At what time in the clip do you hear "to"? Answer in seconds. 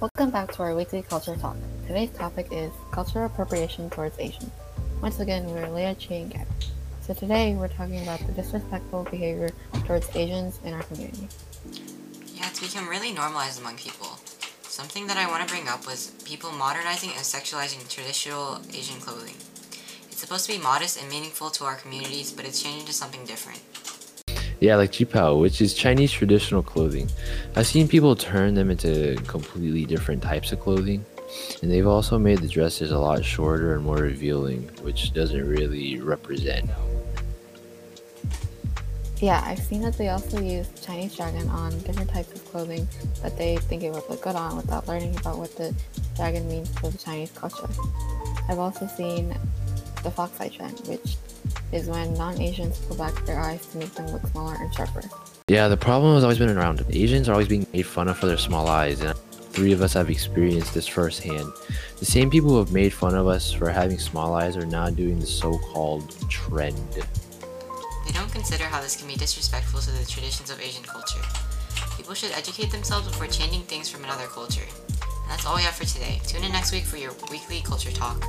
0.52-0.62, 15.48-15.52, 20.46-20.52, 21.50-21.64, 22.86-22.92, 53.66-53.78, 69.80-69.90